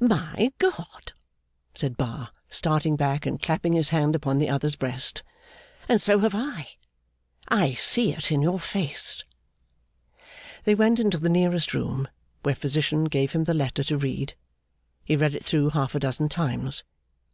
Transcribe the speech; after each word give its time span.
'My 0.00 0.50
God!' 0.58 1.12
said 1.74 1.98
Bar, 1.98 2.30
starting 2.48 2.96
back, 2.96 3.26
and 3.26 3.38
clapping 3.38 3.74
his 3.74 3.90
hand 3.90 4.16
upon 4.16 4.38
the 4.38 4.48
other's 4.48 4.74
breast. 4.74 5.22
'And 5.86 6.00
so 6.00 6.18
have 6.20 6.34
I! 6.34 6.68
I 7.48 7.74
see 7.74 8.10
it 8.14 8.32
in 8.32 8.40
your 8.40 8.58
face.' 8.58 9.22
They 10.64 10.74
went 10.74 10.98
into 10.98 11.18
the 11.18 11.28
nearest 11.28 11.74
room, 11.74 12.08
where 12.42 12.54
Physician 12.54 13.04
gave 13.04 13.32
him 13.32 13.44
the 13.44 13.52
letter 13.52 13.82
to 13.84 13.98
read. 13.98 14.34
He 15.04 15.14
read 15.14 15.34
it 15.34 15.44
through 15.44 15.68
half 15.68 15.94
a 15.94 16.00
dozen 16.00 16.30
times. 16.30 16.84